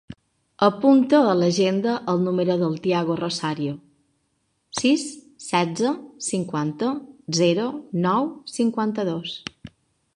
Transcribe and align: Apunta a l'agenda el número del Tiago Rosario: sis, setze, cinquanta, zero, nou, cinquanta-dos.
Apunta 0.67 1.17
a 1.31 1.33
l'agenda 1.41 1.97
el 2.13 2.23
número 2.29 2.55
del 2.61 2.79
Tiago 2.85 3.17
Rosario: 3.19 3.75
sis, 4.81 5.05
setze, 5.49 5.93
cinquanta, 6.31 6.91
zero, 7.45 7.67
nou, 8.09 8.33
cinquanta-dos. 8.59 9.37